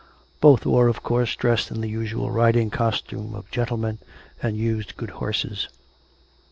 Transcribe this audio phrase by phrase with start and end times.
[0.39, 3.99] Both were, of course, dressed in the usual riding costume of gentlemen,
[4.41, 5.67] and used good horses.